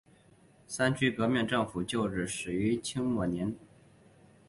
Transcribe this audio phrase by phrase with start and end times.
[0.65, 3.55] 三区革命政府旧址始建于清朝末年。